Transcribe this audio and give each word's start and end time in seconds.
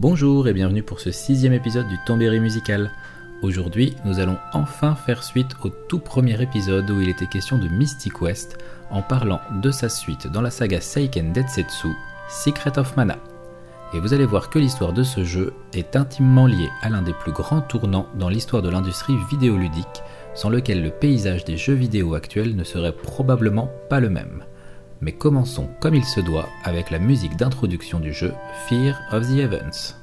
Bonjour 0.00 0.46
et 0.46 0.52
bienvenue 0.52 0.84
pour 0.84 1.00
ce 1.00 1.10
sixième 1.10 1.52
épisode 1.52 1.88
du 1.88 1.96
Tombéry 2.06 2.38
musical. 2.38 2.92
Aujourd'hui, 3.42 3.96
nous 4.04 4.20
allons 4.20 4.38
enfin 4.52 4.94
faire 4.94 5.24
suite 5.24 5.56
au 5.64 5.70
tout 5.70 5.98
premier 5.98 6.40
épisode 6.40 6.88
où 6.88 7.00
il 7.00 7.08
était 7.08 7.26
question 7.26 7.58
de 7.58 7.66
Mystic 7.66 8.22
West 8.22 8.58
en 8.92 9.02
parlant 9.02 9.40
de 9.60 9.72
sa 9.72 9.88
suite 9.88 10.28
dans 10.28 10.40
la 10.40 10.50
saga 10.50 10.80
Seiken 10.80 11.32
Detsetsu, 11.32 11.88
Secret 12.28 12.78
of 12.78 12.96
Mana. 12.96 13.18
Et 13.92 13.98
vous 13.98 14.14
allez 14.14 14.24
voir 14.24 14.50
que 14.50 14.60
l'histoire 14.60 14.92
de 14.92 15.02
ce 15.02 15.24
jeu 15.24 15.52
est 15.72 15.96
intimement 15.96 16.46
liée 16.46 16.70
à 16.80 16.90
l'un 16.90 17.02
des 17.02 17.14
plus 17.14 17.32
grands 17.32 17.62
tournants 17.62 18.06
dans 18.14 18.28
l'histoire 18.28 18.62
de 18.62 18.70
l'industrie 18.70 19.16
vidéoludique, 19.28 20.04
sans 20.32 20.48
lequel 20.48 20.80
le 20.80 20.90
paysage 20.90 21.44
des 21.44 21.56
jeux 21.56 21.74
vidéo 21.74 22.14
actuels 22.14 22.54
ne 22.54 22.62
serait 22.62 22.94
probablement 22.94 23.68
pas 23.90 23.98
le 23.98 24.10
même. 24.10 24.44
Mais 25.00 25.12
commençons 25.12 25.68
comme 25.80 25.94
il 25.94 26.04
se 26.04 26.20
doit 26.20 26.48
avec 26.64 26.90
la 26.90 26.98
musique 26.98 27.36
d'introduction 27.36 28.00
du 28.00 28.12
jeu 28.12 28.32
Fear 28.68 29.00
of 29.12 29.28
the 29.28 29.38
Heavens. 29.38 29.94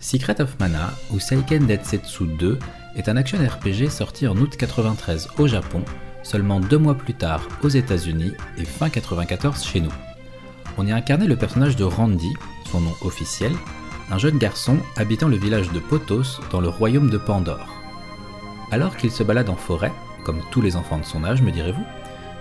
Secret 0.00 0.40
of 0.40 0.58
Mana 0.60 0.92
ou 1.10 1.18
Seiken 1.18 1.66
Detsetsu 1.66 2.26
2 2.26 2.58
est 2.94 3.08
un 3.08 3.16
action 3.16 3.38
RPG 3.38 3.90
sorti 3.90 4.28
en 4.28 4.36
août 4.36 4.56
93 4.56 5.28
au 5.38 5.48
Japon, 5.48 5.82
seulement 6.22 6.60
deux 6.60 6.78
mois 6.78 6.94
plus 6.94 7.14
tard 7.14 7.48
aux 7.62 7.68
États-Unis 7.68 8.32
et 8.56 8.64
fin 8.64 8.90
94 8.90 9.64
chez 9.64 9.80
nous. 9.80 9.92
On 10.76 10.86
y 10.86 10.92
incarnait 10.92 11.26
le 11.26 11.34
personnage 11.34 11.74
de 11.74 11.82
Randy, 11.82 12.32
son 12.70 12.80
nom 12.80 12.94
officiel, 13.02 13.52
un 14.10 14.18
jeune 14.18 14.38
garçon 14.38 14.78
habitant 14.96 15.28
le 15.28 15.36
village 15.36 15.72
de 15.72 15.80
Potos 15.80 16.40
dans 16.52 16.60
le 16.60 16.68
royaume 16.68 17.10
de 17.10 17.18
Pandore. 17.18 17.68
Alors 18.70 18.96
qu'il 18.96 19.10
se 19.10 19.24
balade 19.24 19.50
en 19.50 19.56
forêt, 19.56 19.92
comme 20.24 20.42
tous 20.52 20.62
les 20.62 20.76
enfants 20.76 20.98
de 20.98 21.04
son 21.04 21.24
âge 21.24 21.42
me 21.42 21.50
direz-vous, 21.50 21.84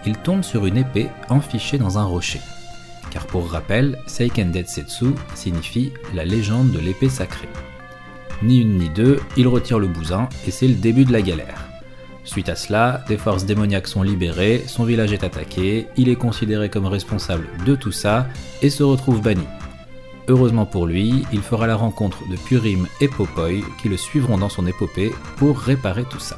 il 0.06 0.16
tombe 0.16 0.44
sur 0.44 0.68
une 0.68 0.78
épée 0.78 1.10
enfichée 1.30 1.80
dans 1.80 1.98
un 1.98 2.04
rocher 2.04 2.40
car 3.12 3.26
pour 3.28 3.50
rappel, 3.50 4.00
Seiken 4.08 4.52
Detsetsu 4.52 5.08
signifie 5.36 5.94
la 6.14 6.26
légende 6.26 6.72
de 6.72 6.80
l'épée 6.80 7.10
sacrée. 7.10 7.50
Ni 8.44 8.60
une 8.60 8.78
ni 8.78 8.90
deux, 8.90 9.20
il 9.36 9.48
retire 9.48 9.80
le 9.80 9.88
bousin 9.88 10.30
et 10.46 10.52
c'est 10.52 10.68
le 10.68 10.76
début 10.76 11.06
de 11.06 11.14
la 11.14 11.22
galère. 11.22 11.66
Suite 12.24 12.50
à 12.50 12.56
cela, 12.56 13.06
des 13.08 13.18
forces 13.18 13.46
démoniaques 13.46 13.88
sont 13.88 14.04
libérées, 14.04 14.64
son 14.68 14.84
village 14.84 15.14
est 15.14 15.24
attaqué, 15.24 15.88
il 15.96 16.10
est 16.10 16.16
considéré 16.16 16.70
comme 16.70 16.86
responsable 16.86 17.48
de 17.66 17.76
tout 17.76 17.94
ça 17.94 18.28
et 18.62 18.70
se 18.70 18.84
retrouve 18.84 19.22
banni. 19.22 19.48
Heureusement 20.28 20.66
pour 20.66 20.86
lui, 20.88 21.24
il 21.32 21.42
fera 21.42 21.68
la 21.68 21.78
rencontre 21.78 22.28
de 22.30 22.36
Purim 22.36 22.86
et 23.00 23.08
Popoy 23.08 23.64
qui 23.82 23.88
le 23.88 23.96
suivront 23.96 24.38
dans 24.38 24.50
son 24.50 24.68
épopée 24.68 25.14
pour 25.38 25.58
réparer 25.58 26.04
tout 26.04 26.20
ça. 26.20 26.38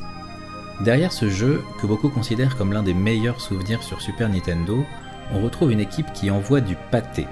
Derrière 0.82 1.12
ce 1.12 1.28
jeu, 1.28 1.64
que 1.82 1.88
beaucoup 1.88 2.10
considèrent 2.10 2.56
comme 2.56 2.72
l'un 2.72 2.84
des 2.84 2.94
meilleurs 2.94 3.42
souvenirs 3.42 3.82
sur 3.82 4.00
Super 4.00 4.30
Nintendo, 4.30 4.86
on 5.34 5.42
retrouve 5.42 5.72
une 5.72 5.80
équipe 5.80 6.12
qui 6.14 6.32
envoie 6.32 6.62
du 6.62 6.76
pâté. 6.92 7.28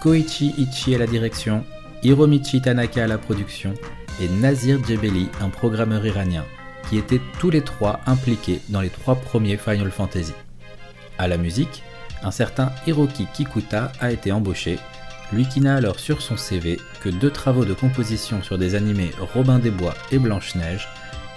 Koichi 0.00 0.54
Ichi 0.58 0.94
à 0.94 0.98
la 0.98 1.06
direction, 1.06 1.64
Hiromichi 2.02 2.60
Tanaka 2.60 3.04
à 3.04 3.06
la 3.06 3.18
production 3.18 3.74
et 4.20 4.28
Nazir 4.28 4.84
Djebeli, 4.84 5.28
un 5.40 5.48
programmeur 5.48 6.04
iranien, 6.06 6.44
qui 6.88 6.98
étaient 6.98 7.20
tous 7.38 7.50
les 7.50 7.62
trois 7.62 8.00
impliqués 8.06 8.60
dans 8.68 8.80
les 8.80 8.90
trois 8.90 9.16
premiers 9.16 9.56
Final 9.56 9.90
Fantasy. 9.90 10.34
À 11.18 11.28
la 11.28 11.36
musique, 11.36 11.82
un 12.22 12.30
certain 12.30 12.70
Hiroki 12.86 13.26
Kikuta 13.32 13.92
a 14.00 14.10
été 14.12 14.32
embauché, 14.32 14.78
lui 15.32 15.46
qui 15.46 15.60
n'a 15.60 15.76
alors 15.76 15.98
sur 15.98 16.22
son 16.22 16.36
CV 16.36 16.78
que 17.00 17.08
deux 17.08 17.30
travaux 17.30 17.64
de 17.64 17.74
composition 17.74 18.42
sur 18.42 18.58
des 18.58 18.74
animés 18.74 19.10
Robin 19.34 19.58
des 19.58 19.70
Bois 19.70 19.94
et 20.12 20.18
Blanche-Neige, 20.18 20.88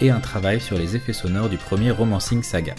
et 0.02 0.12
un 0.12 0.19
travail 0.19 0.62
sur 0.62 0.78
les 0.78 0.96
effets 0.96 1.14
sonores 1.14 1.50
du 1.50 1.58
premier 1.58 1.91
Romancing 1.91 2.44
Saga. 2.44 2.75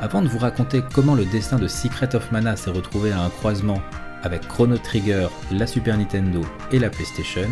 Avant 0.00 0.22
de 0.22 0.28
vous 0.28 0.38
raconter 0.38 0.82
comment 0.94 1.14
le 1.14 1.26
destin 1.26 1.58
de 1.58 1.68
Secret 1.68 2.16
of 2.16 2.32
Mana 2.32 2.56
s'est 2.56 2.70
retrouvé 2.70 3.12
à 3.12 3.20
un 3.20 3.28
croisement 3.28 3.82
avec 4.22 4.48
Chrono 4.48 4.78
Trigger, 4.78 5.28
la 5.52 5.66
Super 5.66 5.98
Nintendo 5.98 6.40
et 6.72 6.78
la 6.78 6.88
PlayStation, 6.88 7.48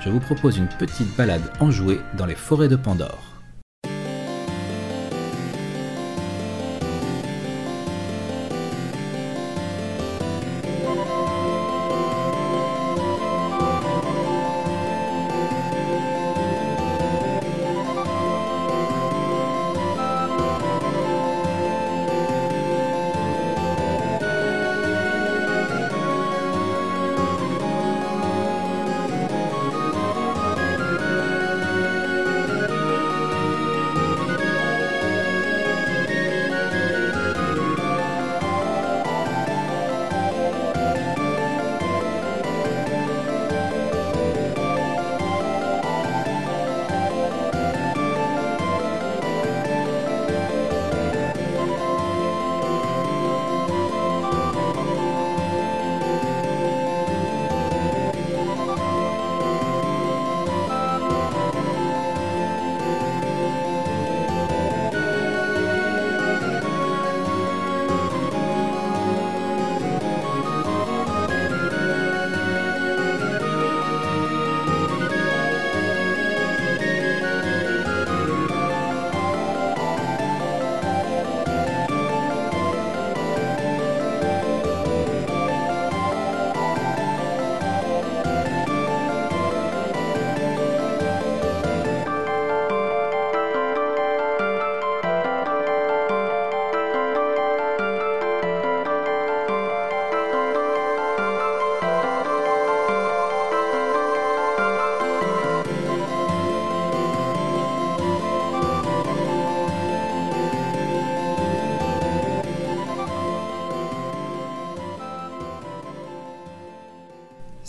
je 0.00 0.10
vous 0.10 0.18
propose 0.18 0.58
une 0.58 0.68
petite 0.68 1.16
balade 1.16 1.52
enjouée 1.60 2.00
dans 2.16 2.26
les 2.26 2.34
forêts 2.34 2.68
de 2.68 2.74
Pandore. 2.74 3.33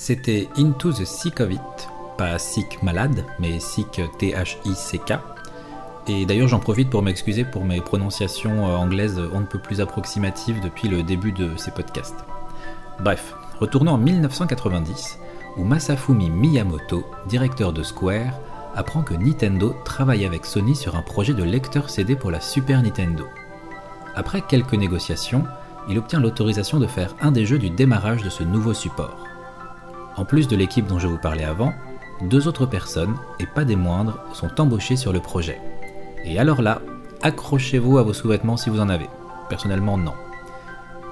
C'était 0.08 0.50
Into 0.56 0.92
the 0.94 1.04
Sick 1.04 1.40
of 1.40 1.52
It, 1.52 1.90
pas 2.16 2.38
sick 2.38 2.84
malade, 2.84 3.26
mais 3.40 3.60
sick 3.60 4.00
T-H-I-C-K. 4.20 5.14
Et 6.08 6.28
d'ailleurs 6.28 6.48
j'en 6.48 6.60
profite 6.60 6.92
pour 6.92 7.02
m'excuser 7.02 7.44
pour 7.44 7.66
mes 7.66 7.82
prononciations 7.82 8.68
euh, 8.68 8.76
anglaises 8.76 9.20
on 9.34 9.40
ne 9.40 9.48
peut 9.48 9.58
plus 9.58 9.82
approximatives 9.82 10.62
depuis 10.62 10.90
le 10.90 11.02
début 11.02 11.32
de 11.32 11.58
ces 11.58 11.72
podcasts. 11.72 12.24
Bref, 13.00 13.34
retournons 13.60 13.94
en 13.94 13.98
1990, 13.98 15.18
où 15.58 15.64
Masafumi 15.64 16.30
Miyamoto, 16.30 17.04
directeur 17.28 17.74
de 17.74 17.82
Square, 17.82 18.40
apprend 18.76 19.02
que 19.02 19.16
Nintendo 19.16 19.76
travaille 19.86 20.24
avec 20.24 20.46
Sony 20.46 20.76
sur 20.76 20.96
un 20.96 21.02
projet 21.02 21.34
de 21.34 21.44
lecteur 21.44 21.90
CD 21.90 22.16
pour 22.16 22.30
la 22.30 22.42
Super 22.42 22.84
Nintendo. 22.84 23.26
Après 24.14 24.42
quelques 24.42 24.76
négociations, 24.76 25.46
il 25.90 25.98
obtient 25.98 26.20
l'autorisation 26.20 26.78
de 26.78 26.86
faire 26.86 27.16
un 27.22 27.32
des 27.32 27.48
jeux 27.48 27.58
du 27.58 27.72
démarrage 27.72 28.22
de 28.22 28.30
ce 28.30 28.44
nouveau 28.44 28.76
support. 28.76 29.25
En 30.18 30.26
plus 30.26 30.48
de 30.48 30.56
l'équipe 30.56 30.88
dont 30.88 31.00
je 31.00 31.08
vous 31.08 31.18
parlais 31.18 31.44
avant, 31.44 31.74
deux 32.22 32.48
autres 32.48 32.66
personnes, 32.66 33.16
et 33.40 33.46
pas 33.46 33.66
des 33.66 33.76
moindres, 33.76 34.20
sont 34.34 34.62
embauchées 34.62 34.96
sur 34.96 35.12
le 35.12 35.20
projet. 35.20 35.60
Et 36.24 36.40
alors 36.40 36.62
là, 36.62 36.82
accrochez-vous 37.22 37.98
à 37.98 38.04
vos 38.04 38.14
sous-vêtements 38.14 38.58
si 38.58 38.70
vous 38.70 38.80
en 38.80 38.90
avez. 38.90 39.10
Personnellement, 39.50 39.98
non. 39.98 40.14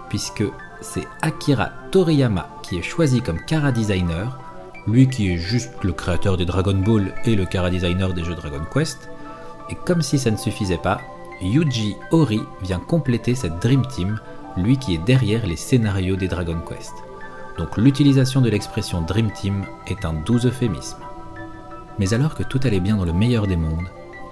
Puisque 0.09 0.43
c'est 0.81 1.07
Akira 1.21 1.69
Toriyama 1.91 2.49
qui 2.61 2.77
est 2.77 2.83
choisi 2.83 3.21
comme 3.21 3.39
Kara 3.45 3.71
Designer, 3.71 4.39
lui 4.87 5.07
qui 5.07 5.31
est 5.31 5.37
juste 5.37 5.83
le 5.83 5.93
créateur 5.93 6.37
des 6.37 6.45
Dragon 6.45 6.73
Ball 6.73 7.13
et 7.25 7.35
le 7.35 7.45
Kara 7.45 7.69
Designer 7.69 8.13
des 8.13 8.23
jeux 8.23 8.35
Dragon 8.35 8.61
Quest, 8.73 9.09
et 9.69 9.75
comme 9.75 10.01
si 10.01 10.19
ça 10.19 10.31
ne 10.31 10.37
suffisait 10.37 10.77
pas, 10.77 10.99
Yuji 11.41 11.95
Ori 12.11 12.41
vient 12.61 12.79
compléter 12.79 13.35
cette 13.35 13.59
Dream 13.59 13.85
Team, 13.87 14.19
lui 14.57 14.77
qui 14.77 14.95
est 14.95 15.05
derrière 15.05 15.45
les 15.45 15.55
scénarios 15.55 16.15
des 16.15 16.27
Dragon 16.27 16.57
Quest. 16.67 16.93
Donc 17.57 17.77
l'utilisation 17.77 18.41
de 18.41 18.49
l'expression 18.49 19.01
Dream 19.01 19.31
Team 19.31 19.65
est 19.87 20.05
un 20.05 20.13
doux 20.13 20.39
euphémisme. 20.45 20.99
Mais 21.99 22.13
alors 22.13 22.35
que 22.35 22.43
tout 22.43 22.59
allait 22.63 22.79
bien 22.79 22.97
dans 22.97 23.05
le 23.05 23.13
meilleur 23.13 23.47
des 23.47 23.55
mondes, 23.55 23.87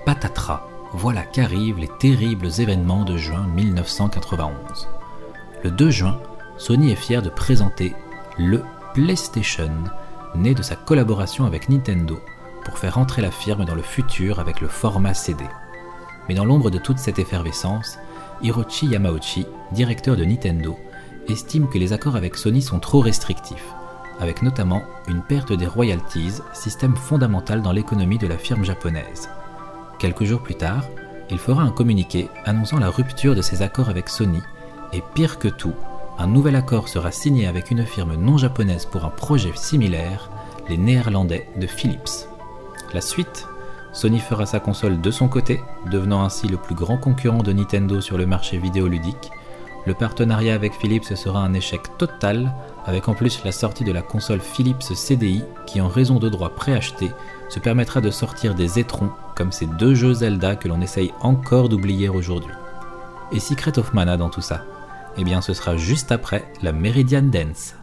patatras, 0.06 0.66
voilà 0.94 1.24
qu'arrivent 1.24 1.80
les 1.80 1.90
terribles 2.00 2.50
événements 2.60 3.06
de 3.06 3.18
juin 3.18 3.48
1991. 3.56 4.88
Le 5.64 5.72
2 5.72 5.90
juin, 5.90 6.20
Sony 6.58 6.92
est 6.92 6.96
fier 6.96 7.22
de 7.22 7.30
présenter 7.30 7.96
le 8.38 8.64
PlayStation, 8.94 9.72
né 10.36 10.54
de 10.54 10.64
sa 10.64 10.76
collaboration 10.76 11.46
avec 11.46 11.70
Nintendo, 11.70 12.20
pour 12.66 12.78
faire 12.78 12.98
entrer 12.98 13.22
la 13.22 13.32
firme 13.32 13.66
dans 13.66 13.76
le 13.76 13.82
futur 13.82 14.40
avec 14.40 14.60
le 14.62 14.68
format 14.68 15.14
CD. 15.14 15.46
Mais 16.28 16.36
dans 16.36 16.46
l'ombre 16.46 16.72
de 16.72 16.78
toute 16.78 16.98
cette 16.98 17.20
effervescence, 17.20 17.98
Hiroshi 18.42 18.88
Yamauchi, 18.88 19.46
directeur 19.72 20.16
de 20.16 20.26
Nintendo, 20.26 20.78
estime 21.28 21.68
que 21.68 21.78
les 21.78 21.94
accords 21.94 22.16
avec 22.16 22.36
Sony 22.36 22.62
sont 22.62 22.80
trop 22.80 23.00
restrictifs, 23.00 23.74
avec 24.20 24.42
notamment 24.42 24.84
une 25.08 25.22
perte 25.22 25.54
des 25.54 25.68
royalties, 25.68 26.42
système 26.54 26.96
fondamental 26.96 27.62
dans 27.62 27.72
l'économie 27.72 28.18
de 28.18 28.28
la 28.28 28.38
firme 28.38 28.64
japonaise. 28.64 29.30
Quelques 30.00 30.24
jours 30.24 30.42
plus 30.42 30.56
tard, 30.56 30.86
il 31.30 31.38
fera 31.38 31.64
un 31.64 31.72
communiqué 31.72 32.30
annonçant 32.46 32.80
la 32.80 32.90
rupture 32.90 33.36
de 33.36 33.42
ses 33.42 33.62
accords 33.62 33.90
avec 33.90 34.10
Sony, 34.10 34.42
et 34.94 35.04
pire 35.14 35.40
que 35.40 35.48
tout, 35.48 35.76
un 36.18 36.28
nouvel 36.28 36.56
accord 36.56 36.88
sera 36.88 37.12
signé 37.12 37.48
avec 37.48 37.72
une 37.72 37.86
firme 37.86 38.16
non 38.16 38.38
japonaise 38.38 38.86
pour 38.86 39.06
un 39.06 39.10
projet 39.10 39.52
similaire, 39.56 40.30
les 40.70 40.78
Néerlandais 40.78 41.48
de 41.58 41.68
Philips. 41.68 42.28
La 42.94 43.02
suite 43.02 43.48
Sony 43.94 44.20
fera 44.20 44.46
sa 44.46 44.60
console 44.60 45.02
de 45.02 45.12
son 45.12 45.28
côté, 45.28 45.62
devenant 45.90 46.24
ainsi 46.24 46.48
le 46.48 46.58
plus 46.58 46.76
grand 46.76 46.98
concurrent 46.98 47.44
de 47.44 47.52
Nintendo 47.52 48.00
sur 48.00 48.18
le 48.18 48.26
marché 48.26 48.58
vidéoludique. 48.58 49.32
Le 49.88 49.96
partenariat 49.96 50.54
avec 50.54 50.74
Philips 50.74 51.16
sera 51.16 51.40
un 51.40 51.54
échec 51.54 51.82
total, 51.98 52.54
avec 52.86 53.08
en 53.08 53.16
plus 53.16 53.44
la 53.44 53.52
sortie 53.52 53.84
de 53.84 53.92
la 53.92 54.04
console 54.04 54.40
Philips 54.40 54.94
CDI 54.94 55.44
qui, 55.66 55.82
en 55.82 55.88
raison 55.88 56.20
de 56.20 56.30
droits 56.30 56.54
préachetés, 56.56 57.10
se 57.50 57.60
permettra 57.60 58.00
de 58.00 58.12
sortir 58.12 58.54
des 58.54 58.78
étrons 58.78 59.10
comme 59.36 59.52
ces 59.52 59.66
deux 59.66 59.96
jeux 59.96 60.14
Zelda 60.14 60.56
que 60.56 60.68
l'on 60.68 60.82
essaye 60.82 61.12
encore 61.22 61.68
d'oublier 61.68 62.10
aujourd'hui. 62.10 62.54
Et 63.32 63.40
Secret 63.40 63.80
of 63.80 63.94
Mana 63.94 64.18
dans 64.18 64.30
tout 64.30 64.42
ça? 64.42 64.64
Eh 65.18 65.24
bien 65.24 65.42
ce 65.42 65.54
sera 65.54 65.76
juste 65.78 66.12
après 66.12 66.46
la 66.62 66.72
Meridian 66.72 67.24
Dance. 67.24 67.76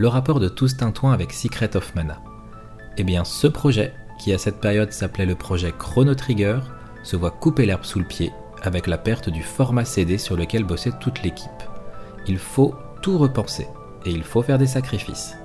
Le 0.00 0.08
rapport 0.08 0.40
de 0.40 0.48
tous 0.48 0.78
tintouin 0.78 1.12
avec 1.12 1.30
Secret 1.30 1.76
of 1.76 1.94
Mana. 1.94 2.22
Eh 2.96 3.04
bien, 3.04 3.22
ce 3.22 3.46
projet, 3.46 3.92
qui 4.18 4.32
à 4.32 4.38
cette 4.38 4.58
période 4.58 4.92
s'appelait 4.92 5.26
le 5.26 5.34
projet 5.34 5.74
Chrono 5.78 6.14
Trigger, 6.14 6.60
se 7.02 7.16
voit 7.16 7.30
couper 7.30 7.66
l'herbe 7.66 7.84
sous 7.84 7.98
le 7.98 8.06
pied 8.06 8.32
avec 8.62 8.86
la 8.86 8.96
perte 8.96 9.28
du 9.28 9.42
format 9.42 9.84
CD 9.84 10.16
sur 10.16 10.38
lequel 10.38 10.64
bossait 10.64 10.94
toute 11.02 11.22
l'équipe. 11.22 11.50
Il 12.26 12.38
faut 12.38 12.74
tout 13.02 13.18
repenser 13.18 13.68
et 14.06 14.10
il 14.10 14.24
faut 14.24 14.40
faire 14.40 14.56
des 14.56 14.66
sacrifices. 14.66 15.36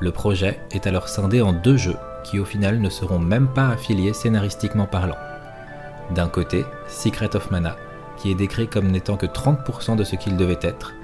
Le 0.00 0.10
projet 0.10 0.58
est 0.70 0.86
alors 0.86 1.10
scindé 1.10 1.42
en 1.42 1.52
deux 1.52 1.76
jeux 1.76 1.98
qui 2.24 2.38
au 2.38 2.46
final 2.46 2.80
ne 2.80 2.88
seront 2.88 3.18
même 3.18 3.48
pas 3.48 3.68
affiliés 3.68 4.14
scénaristiquement 4.14 4.86
parlant. 4.86 5.18
D'un 6.14 6.28
côté, 6.28 6.64
Secret 6.88 7.36
of 7.36 7.50
Mana, 7.50 7.76
qui 8.16 8.30
est 8.30 8.34
décrit 8.34 8.68
comme 8.68 8.90
n'étant 8.90 9.18
que 9.18 9.26
30% 9.26 9.96
de 9.96 10.04
ce 10.04 10.16
qu'il 10.16 10.38
devait 10.38 10.60
être, 10.62 10.94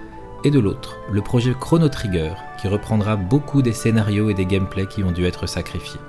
et 0.44 0.50
de 0.50 0.60
l'autre, 0.60 0.98
le 1.10 1.22
projet 1.22 1.54
Chrono 1.58 1.88
Trigger, 1.88 2.34
qui 2.60 2.68
reprendra 2.68 3.16
beaucoup 3.16 3.62
des 3.62 3.72
scénarios 3.72 4.28
et 4.28 4.34
des 4.34 4.44
gameplays 4.44 4.86
qui 4.86 5.02
ont 5.02 5.10
dû 5.10 5.24
être 5.24 5.46
sacrifiés. 5.46 6.00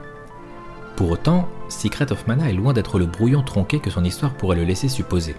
Pour 0.97 1.09
autant, 1.09 1.47
Secret 1.69 2.11
of 2.11 2.27
Mana 2.27 2.49
est 2.49 2.53
loin 2.53 2.73
d'être 2.73 2.99
le 2.99 3.05
brouillon 3.05 3.43
tronqué 3.43 3.79
que 3.79 3.89
son 3.89 4.03
histoire 4.03 4.33
pourrait 4.33 4.57
le 4.57 4.63
laisser 4.63 4.89
supposer. 4.89 5.35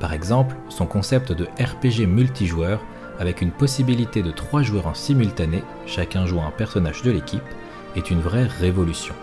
Par 0.00 0.12
exemple, 0.12 0.56
son 0.68 0.86
concept 0.86 1.32
de 1.32 1.44
RPG 1.44 2.06
multijoueur, 2.06 2.80
avec 3.18 3.40
une 3.40 3.50
possibilité 3.50 4.22
de 4.22 4.30
3 4.30 4.62
joueurs 4.62 4.86
en 4.86 4.94
simultané, 4.94 5.62
chacun 5.86 6.26
jouant 6.26 6.46
un 6.46 6.52
personnage 6.52 7.02
de 7.02 7.10
l'équipe, 7.10 7.42
est 7.96 8.10
une 8.10 8.20
vraie 8.20 8.46
révolution. 8.46 9.14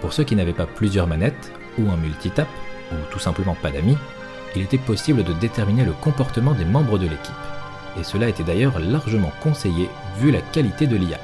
Pour 0.00 0.12
ceux 0.12 0.24
qui 0.24 0.34
n'avaient 0.34 0.52
pas 0.52 0.66
plusieurs 0.66 1.06
manettes, 1.06 1.52
ou 1.78 1.90
un 1.90 1.96
multitap, 1.96 2.48
ou 2.92 2.96
tout 3.10 3.18
simplement 3.18 3.56
pas 3.60 3.70
d'amis, 3.70 3.98
il 4.56 4.62
était 4.62 4.78
possible 4.78 5.24
de 5.24 5.32
déterminer 5.32 5.84
le 5.84 5.92
comportement 5.92 6.52
des 6.52 6.64
membres 6.64 6.98
de 6.98 7.06
l'équipe. 7.06 7.34
Et 7.98 8.04
cela 8.04 8.28
était 8.28 8.42
d'ailleurs 8.42 8.78
largement 8.78 9.32
conseillé 9.42 9.88
vu 10.18 10.30
la 10.30 10.40
qualité 10.40 10.86
de 10.86 10.96
l'IA. 10.96 11.18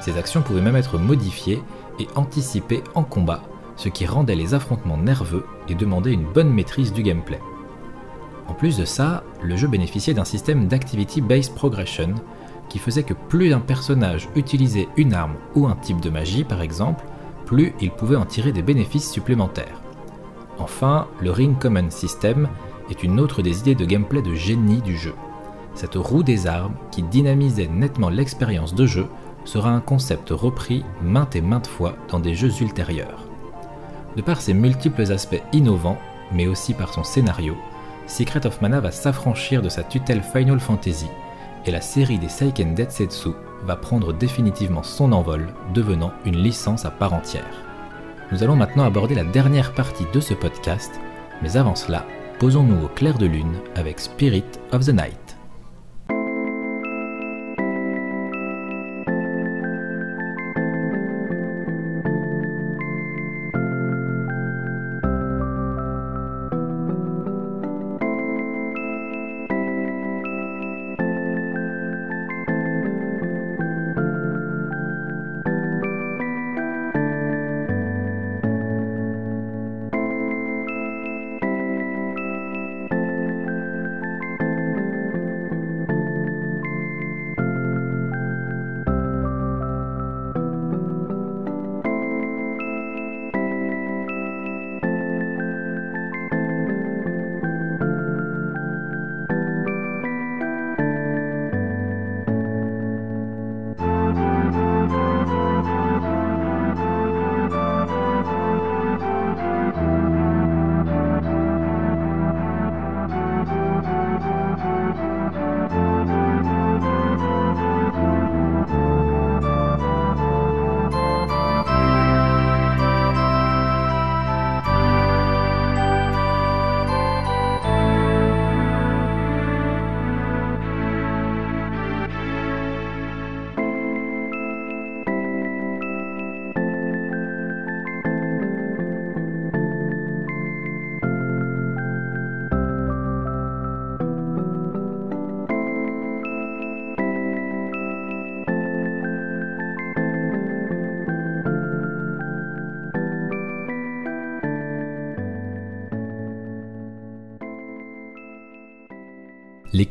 Ces 0.00 0.18
actions 0.18 0.42
pouvaient 0.42 0.60
même 0.60 0.76
être 0.76 0.98
modifiées 0.98 1.62
et 1.98 2.08
anticipées 2.16 2.82
en 2.94 3.04
combat, 3.04 3.42
ce 3.76 3.88
qui 3.88 4.06
rendait 4.06 4.34
les 4.34 4.54
affrontements 4.54 4.96
nerveux 4.96 5.46
et 5.68 5.74
demandait 5.74 6.12
une 6.12 6.30
bonne 6.30 6.52
maîtrise 6.52 6.92
du 6.92 7.02
gameplay. 7.02 7.40
En 8.48 8.54
plus 8.54 8.76
de 8.76 8.84
ça, 8.84 9.22
le 9.42 9.56
jeu 9.56 9.68
bénéficiait 9.68 10.14
d'un 10.14 10.24
système 10.24 10.66
d'Activity-Based 10.68 11.54
Progression 11.54 12.14
qui 12.68 12.78
faisait 12.78 13.02
que 13.02 13.14
plus 13.14 13.50
d'un 13.50 13.60
personnage 13.60 14.28
utilisait 14.34 14.88
une 14.96 15.14
arme 15.14 15.36
ou 15.54 15.66
un 15.66 15.76
type 15.76 16.00
de 16.00 16.10
magie 16.10 16.44
par 16.44 16.62
exemple, 16.62 17.04
plus 17.46 17.74
il 17.80 17.90
pouvait 17.90 18.16
en 18.16 18.24
tirer 18.24 18.52
des 18.52 18.62
bénéfices 18.62 19.10
supplémentaires. 19.10 19.80
Enfin, 20.58 21.06
le 21.20 21.30
Ring 21.30 21.58
Common 21.58 21.90
System 21.90 22.48
est 22.90 23.02
une 23.02 23.20
autre 23.20 23.42
des 23.42 23.60
idées 23.60 23.74
de 23.74 23.84
gameplay 23.84 24.22
de 24.22 24.34
génie 24.34 24.82
du 24.82 24.96
jeu. 24.96 25.14
Cette 25.74 25.94
roue 25.94 26.22
des 26.22 26.46
armes, 26.46 26.74
qui 26.90 27.02
dynamisait 27.02 27.68
nettement 27.68 28.10
l'expérience 28.10 28.74
de 28.74 28.86
jeu, 28.86 29.06
sera 29.44 29.70
un 29.70 29.80
concept 29.80 30.30
repris 30.30 30.84
maintes 31.02 31.36
et 31.36 31.40
maintes 31.40 31.66
fois 31.66 31.96
dans 32.08 32.20
des 32.20 32.34
jeux 32.34 32.62
ultérieurs. 32.62 33.26
De 34.16 34.22
par 34.22 34.40
ses 34.40 34.54
multiples 34.54 35.10
aspects 35.10 35.42
innovants, 35.52 35.98
mais 36.32 36.46
aussi 36.46 36.74
par 36.74 36.92
son 36.92 37.02
scénario, 37.02 37.56
Secret 38.06 38.46
of 38.46 38.60
Mana 38.60 38.80
va 38.80 38.90
s'affranchir 38.90 39.62
de 39.62 39.68
sa 39.68 39.82
tutelle 39.82 40.22
Final 40.22 40.60
Fantasy, 40.60 41.08
et 41.64 41.70
la 41.70 41.80
série 41.80 42.18
des 42.18 42.28
Seiken 42.28 42.74
Detsetsu 42.74 43.30
va 43.64 43.76
prendre 43.76 44.12
définitivement 44.12 44.82
son 44.82 45.12
envol, 45.12 45.48
devenant 45.72 46.12
une 46.24 46.36
licence 46.36 46.84
à 46.84 46.90
part 46.90 47.14
entière. 47.14 47.64
Nous 48.32 48.42
allons 48.42 48.56
maintenant 48.56 48.84
aborder 48.84 49.14
la 49.14 49.24
dernière 49.24 49.72
partie 49.72 50.06
de 50.12 50.20
ce 50.20 50.34
podcast, 50.34 51.00
mais 51.42 51.56
avant 51.56 51.74
cela, 51.74 52.04
posons-nous 52.38 52.84
au 52.84 52.88
clair 52.88 53.18
de 53.18 53.26
lune 53.26 53.54
avec 53.76 54.00
Spirit 54.00 54.44
of 54.72 54.84
the 54.84 54.92
Night. 54.92 55.21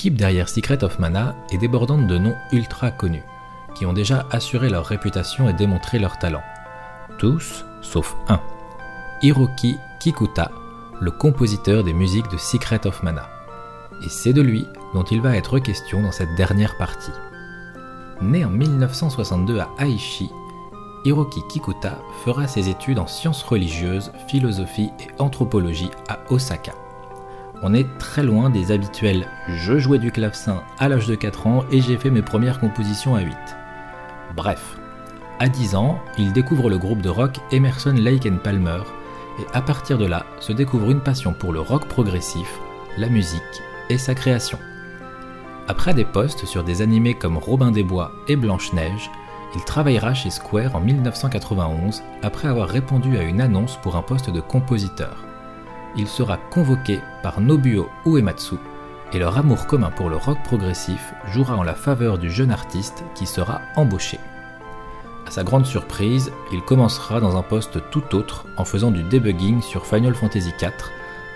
L'équipe 0.01 0.17
derrière 0.17 0.49
Secret 0.49 0.83
of 0.83 0.97
Mana 0.97 1.35
est 1.51 1.59
débordante 1.59 2.07
de 2.07 2.17
noms 2.17 2.33
ultra 2.51 2.89
connus, 2.89 3.21
qui 3.75 3.85
ont 3.85 3.93
déjà 3.93 4.25
assuré 4.31 4.67
leur 4.67 4.83
réputation 4.83 5.47
et 5.47 5.53
démontré 5.53 5.99
leur 5.99 6.17
talent. 6.17 6.41
Tous, 7.19 7.63
sauf 7.83 8.15
un. 8.27 8.41
Hiroki 9.21 9.77
Kikuta, 9.99 10.49
le 10.99 11.11
compositeur 11.11 11.83
des 11.83 11.93
musiques 11.93 12.31
de 12.31 12.37
Secret 12.37 12.87
of 12.87 13.03
Mana. 13.03 13.29
Et 14.03 14.09
c'est 14.09 14.33
de 14.33 14.41
lui 14.41 14.65
dont 14.95 15.03
il 15.03 15.21
va 15.21 15.37
être 15.37 15.59
question 15.59 16.01
dans 16.01 16.11
cette 16.11 16.33
dernière 16.33 16.77
partie. 16.77 17.13
Né 18.23 18.43
en 18.43 18.49
1962 18.49 19.59
à 19.59 19.69
Aichi, 19.77 20.31
Hiroki 21.05 21.41
Kikuta 21.47 21.99
fera 22.25 22.47
ses 22.47 22.69
études 22.69 22.97
en 22.97 23.05
sciences 23.05 23.43
religieuses, 23.43 24.11
philosophie 24.27 24.89
et 24.99 25.21
anthropologie 25.21 25.91
à 26.09 26.17
Osaka 26.31 26.73
on 27.63 27.73
est 27.73 27.87
très 27.97 28.23
loin 28.23 28.49
des 28.49 28.71
habituels 28.71 29.27
je 29.47 29.77
jouais 29.77 29.99
du 29.99 30.11
clavecin 30.11 30.63
à 30.79 30.89
l'âge 30.89 31.07
de 31.07 31.15
4 31.15 31.47
ans 31.47 31.65
et 31.71 31.81
j'ai 31.81 31.97
fait 31.97 32.09
mes 32.09 32.21
premières 32.21 32.59
compositions 32.59 33.15
à 33.15 33.21
8. 33.21 33.35
Bref, 34.35 34.77
à 35.39 35.49
10 35.49 35.75
ans, 35.75 35.99
il 36.17 36.33
découvre 36.33 36.69
le 36.69 36.77
groupe 36.77 37.01
de 37.01 37.09
rock 37.09 37.37
Emerson 37.51 37.93
Lake 37.97 38.29
Palmer 38.43 38.81
et 39.39 39.45
à 39.53 39.61
partir 39.61 39.97
de 39.97 40.05
là 40.05 40.25
se 40.39 40.53
découvre 40.53 40.91
une 40.91 41.01
passion 41.01 41.33
pour 41.33 41.53
le 41.53 41.59
rock 41.59 41.87
progressif, 41.87 42.59
la 42.97 43.09
musique 43.09 43.41
et 43.89 43.97
sa 43.97 44.15
création. 44.15 44.59
Après 45.67 45.93
des 45.93 46.05
postes 46.05 46.45
sur 46.45 46.63
des 46.63 46.81
animés 46.81 47.13
comme 47.13 47.37
Robin 47.37 47.71
des 47.71 47.83
Bois 47.83 48.11
et 48.27 48.35
Blanche-Neige, 48.35 49.09
il 49.55 49.63
travaillera 49.65 50.13
chez 50.13 50.29
Square 50.29 50.75
en 50.75 50.79
1991 50.79 52.03
après 52.23 52.47
avoir 52.47 52.69
répondu 52.69 53.17
à 53.17 53.23
une 53.23 53.41
annonce 53.41 53.77
pour 53.77 53.95
un 53.95 54.01
poste 54.01 54.29
de 54.29 54.39
compositeur 54.39 55.23
il 55.95 56.07
sera 56.07 56.37
convoqué 56.37 57.01
par 57.23 57.41
Nobuo 57.41 57.89
Uematsu 58.05 58.55
et 59.13 59.19
leur 59.19 59.37
amour 59.37 59.67
commun 59.67 59.91
pour 59.91 60.09
le 60.09 60.15
rock 60.15 60.37
progressif 60.43 61.13
jouera 61.31 61.57
en 61.57 61.63
la 61.63 61.75
faveur 61.75 62.17
du 62.17 62.31
jeune 62.31 62.51
artiste 62.51 63.03
qui 63.15 63.25
sera 63.25 63.61
embauché. 63.75 64.19
À 65.27 65.31
sa 65.31 65.43
grande 65.43 65.65
surprise, 65.65 66.31
il 66.51 66.61
commencera 66.61 67.19
dans 67.19 67.37
un 67.37 67.43
poste 67.43 67.79
tout 67.91 68.15
autre 68.15 68.45
en 68.57 68.65
faisant 68.65 68.91
du 68.91 69.03
debugging 69.03 69.61
sur 69.61 69.85
Final 69.85 70.15
Fantasy 70.15 70.53
IV 70.61 70.71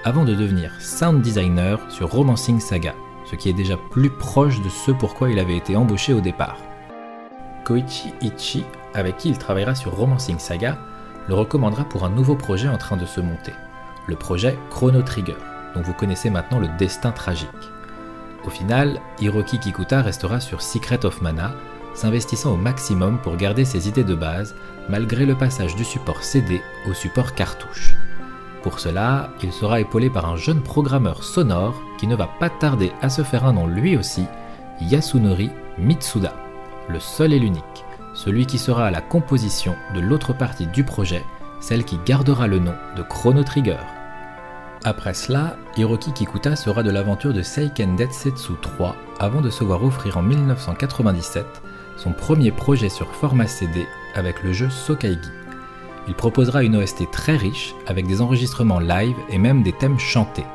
avant 0.04 0.24
de 0.24 0.36
devenir 0.36 0.72
sound 0.80 1.22
designer 1.22 1.80
sur 1.90 2.12
Romancing 2.12 2.60
Saga, 2.60 2.94
ce 3.26 3.36
qui 3.36 3.50
est 3.50 3.54
déjà 3.54 3.76
plus 3.92 4.10
proche 4.10 4.62
de 4.62 4.70
ce 4.70 4.92
pourquoi 4.92 5.30
il 5.30 5.40
avait 5.40 5.58
été 5.58 5.76
embauché 5.76 6.14
au 6.14 6.22
départ. 6.22 6.58
Koichi 7.66 8.14
Ichi, 8.22 8.64
avec 8.94 9.18
qui 9.18 9.30
il 9.30 9.38
travaillera 9.38 9.76
sur 9.76 9.96
Romancing 9.96 10.40
Saga, 10.40 10.78
le 11.28 11.34
recommandera 11.34 11.86
pour 11.86 12.04
un 12.04 12.10
nouveau 12.10 12.36
projet 12.36 12.70
en 12.70 12.78
train 12.78 12.98
de 12.98 13.06
se 13.06 13.20
monter 13.20 13.54
le 14.08 14.16
projet 14.16 14.58
Chrono 14.70 15.02
Trigger, 15.02 15.38
dont 15.74 15.82
vous 15.82 15.94
connaissez 15.94 16.30
maintenant 16.30 16.60
le 16.60 16.70
destin 16.78 17.12
tragique. 17.12 17.50
Au 18.46 18.50
final, 18.50 19.00
Hiroki 19.20 19.60
Kikuta 19.60 20.02
restera 20.02 20.40
sur 20.40 20.62
Secret 20.62 21.06
of 21.06 21.22
Mana, 21.22 21.54
s'investissant 21.96 22.54
au 22.54 22.58
maximum 22.58 23.20
pour 23.20 23.38
garder 23.38 23.66
ses 23.66 23.88
idées 23.88 24.04
de 24.04 24.16
base, 24.16 24.56
malgré 24.90 25.26
le 25.26 25.36
passage 25.36 25.76
du 25.76 25.84
support 25.84 26.24
CD 26.24 26.62
au 26.88 26.94
support 26.94 27.34
cartouche. 27.34 27.96
Pour 28.62 28.80
cela, 28.80 29.30
il 29.44 29.52
sera 29.52 29.80
épaulé 29.80 30.10
par 30.10 30.26
un 30.28 30.36
jeune 30.36 30.62
programmeur 30.62 31.24
sonore 31.24 31.80
qui 31.98 32.08
ne 32.08 32.16
va 32.16 32.28
pas 32.40 32.50
tarder 32.50 32.92
à 33.02 33.10
se 33.10 33.24
faire 33.24 33.46
un 33.46 33.54
nom 33.54 33.68
lui 33.68 33.96
aussi, 33.98 34.26
Yasunori 34.82 35.50
Mitsuda, 35.78 36.34
le 36.90 37.00
seul 37.00 37.34
et 37.34 37.40
l'unique, 37.40 37.86
celui 38.14 38.46
qui 38.46 38.58
sera 38.58 38.88
à 38.88 38.92
la 38.92 39.02
composition 39.02 39.76
de 39.94 40.00
l'autre 40.00 40.34
partie 40.34 40.68
du 40.68 40.84
projet, 40.84 41.24
celle 41.66 41.84
qui 41.84 42.00
gardera 42.06 42.46
le 42.46 42.60
nom 42.60 42.76
de 42.96 43.02
Chrono 43.02 43.42
Trigger. 43.42 43.80
Après 44.84 45.16
cela, 45.16 45.58
Hiroki 45.76 46.14
Kikuta 46.14 46.56
sera 46.56 46.84
de 46.84 46.92
l'aventure 46.92 47.34
de 47.34 47.42
Seiken 47.42 47.96
Densetsu 47.96 48.54
3 48.62 48.96
avant 49.20 49.42
de 49.42 49.50
se 49.50 49.64
voir 49.64 49.84
offrir 49.84 50.18
en 50.18 50.22
1997 50.22 51.44
son 51.98 52.12
premier 52.12 52.52
projet 52.52 52.90
sur 52.90 53.12
format 53.16 53.48
CD 53.48 53.88
avec 54.14 54.44
le 54.44 54.54
jeu 54.54 54.70
Sokaigi. 54.70 55.32
Il 56.08 56.14
proposera 56.14 56.62
une 56.62 56.76
OST 56.76 57.10
très 57.12 57.36
riche 57.36 57.74
avec 57.88 58.06
des 58.06 58.22
enregistrements 58.22 58.80
live 58.80 59.18
et 59.30 59.40
même 59.40 59.64
des 59.64 59.74
thèmes 59.74 59.98
chantés. 59.98 60.46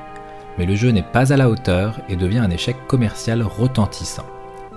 Mais 0.59 0.67
le 0.67 0.77
jeu 0.77 0.91
n'est 0.91 1.03
pas 1.03 1.33
à 1.33 1.37
la 1.37 1.51
hauteur 1.51 1.99
et 2.09 2.15
devient 2.15 2.39
un 2.39 2.51
échec 2.51 2.77
commercial 2.87 3.43
retentissant. 3.43 4.27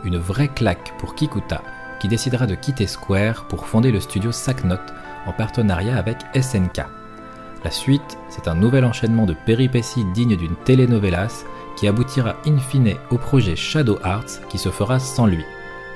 Une 0.03 0.17
vraie 0.17 0.47
claque 0.47 0.97
pour 0.97 1.13
Kikuta 1.13 1.61
qui 1.99 2.07
décidera 2.07 2.47
de 2.47 2.55
quitter 2.55 2.87
Square 2.87 3.45
pour 3.47 3.67
fonder 3.67 3.91
le 3.91 3.99
studio 3.99 4.31
Sacknote 4.31 4.93
en 5.25 5.31
partenariat 5.31 5.97
avec 5.97 6.17
SNK. 6.39 6.85
La 7.63 7.71
suite, 7.71 8.17
c'est 8.29 8.47
un 8.47 8.55
nouvel 8.55 8.83
enchaînement 8.83 9.25
de 9.25 9.35
péripéties 9.45 10.05
dignes 10.13 10.35
d'une 10.35 10.55
telenovelas 10.65 11.45
qui 11.77 11.87
aboutira 11.87 12.35
in 12.45 12.57
fine 12.57 12.95
au 13.09 13.17
projet 13.17 13.55
Shadow 13.55 13.97
Hearts 14.03 14.41
qui 14.49 14.57
se 14.57 14.69
fera 14.69 14.99
sans 14.99 15.25
lui. 15.25 15.43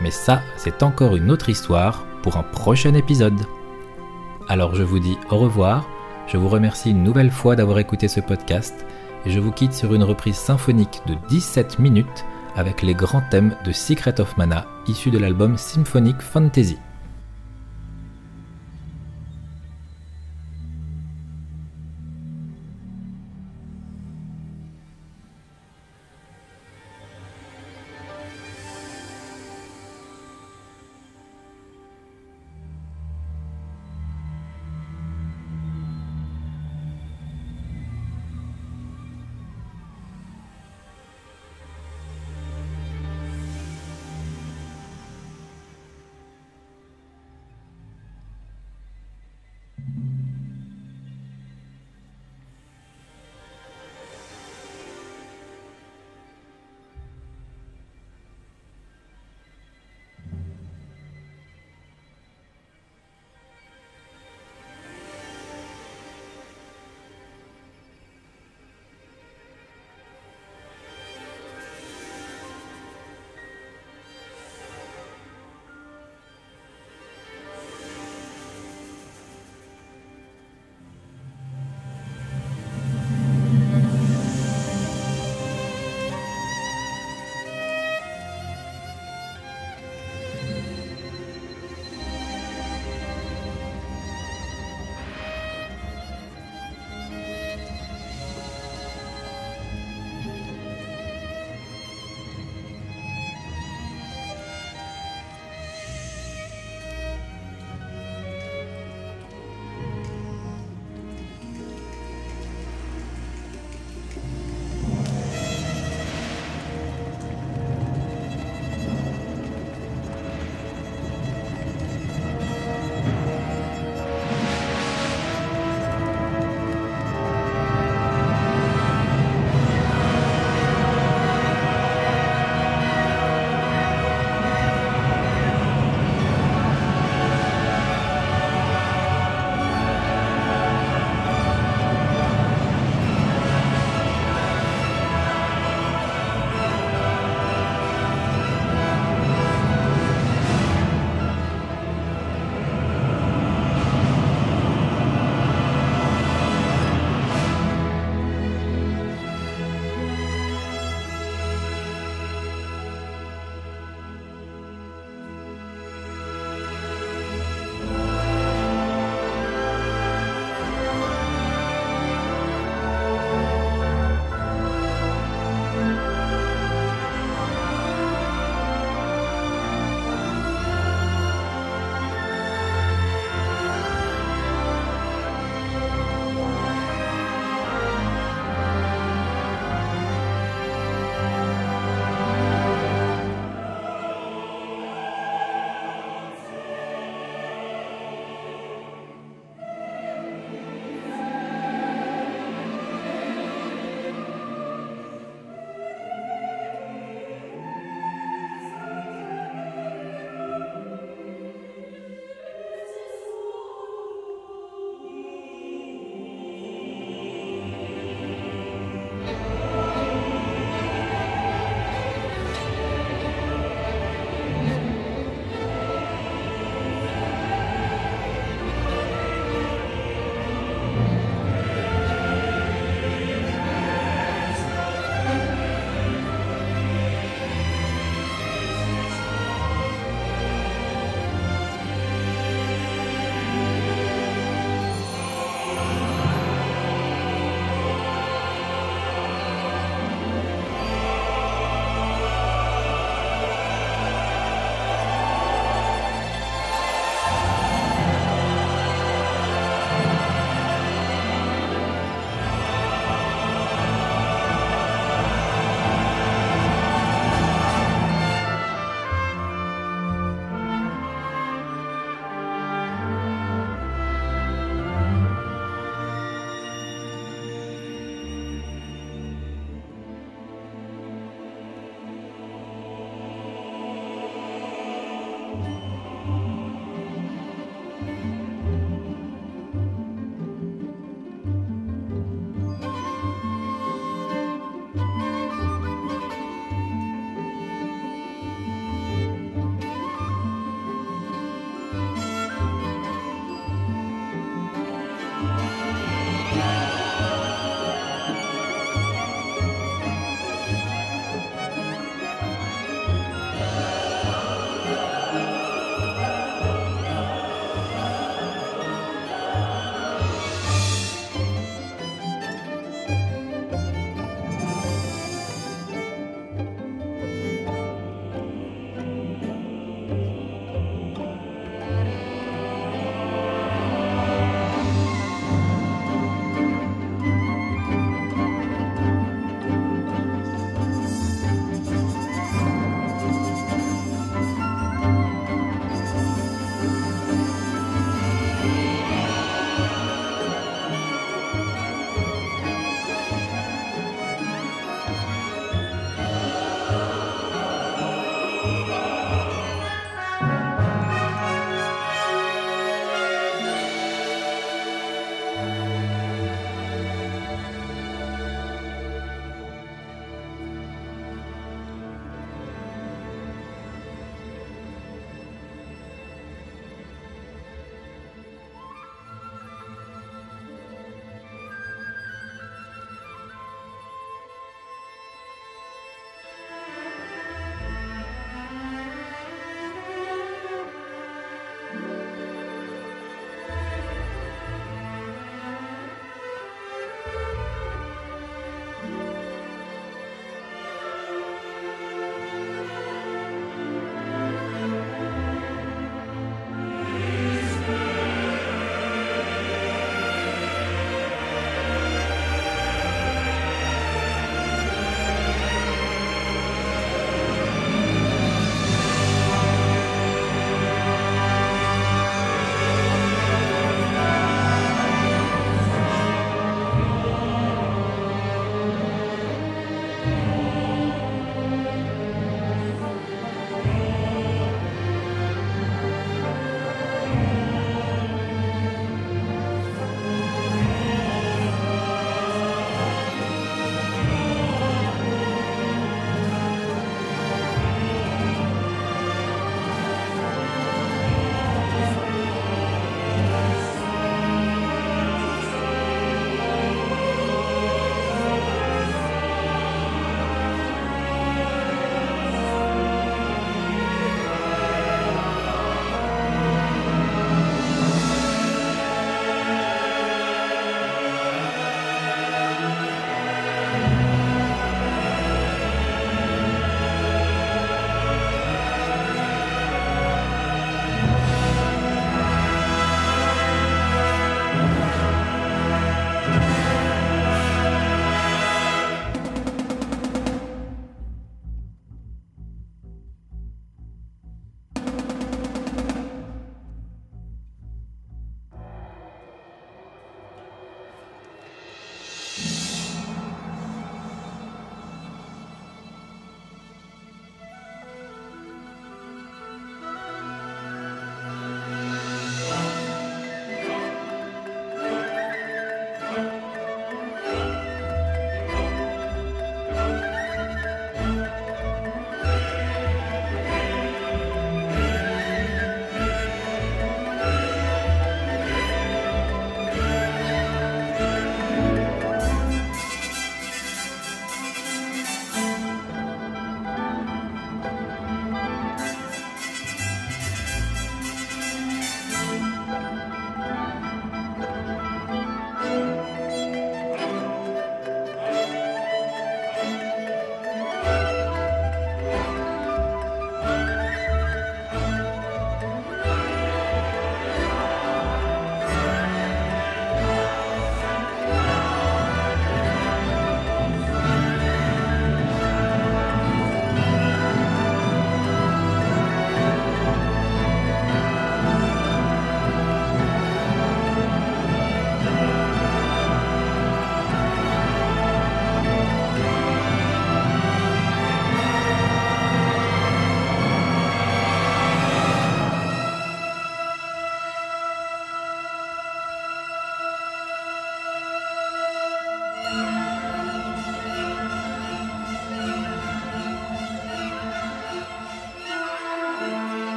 Mais 0.00 0.10
ça, 0.10 0.42
c'est 0.56 0.82
encore 0.82 1.16
une 1.16 1.30
autre 1.30 1.48
histoire 1.48 2.04
pour 2.22 2.36
un 2.36 2.42
prochain 2.42 2.94
épisode. 2.94 3.46
Alors 4.48 4.74
je 4.74 4.82
vous 4.82 4.98
dis 4.98 5.16
au 5.30 5.38
revoir, 5.38 5.88
je 6.26 6.36
vous 6.36 6.48
remercie 6.48 6.90
une 6.90 7.02
nouvelle 7.02 7.30
fois 7.30 7.56
d'avoir 7.56 7.78
écouté 7.78 8.08
ce 8.08 8.20
podcast 8.20 8.84
et 9.24 9.30
je 9.30 9.40
vous 9.40 9.52
quitte 9.52 9.72
sur 9.72 9.94
une 9.94 10.04
reprise 10.04 10.36
symphonique 10.36 11.00
de 11.06 11.14
17 11.28 11.78
minutes 11.78 12.24
avec 12.56 12.82
les 12.82 12.94
grands 12.94 13.22
thèmes 13.30 13.56
de 13.64 13.72
Secret 13.72 14.20
of 14.20 14.36
Mana 14.36 14.66
issus 14.86 15.10
de 15.10 15.18
l'album 15.18 15.56
Symphonic 15.56 16.20
Fantasy. 16.20 16.78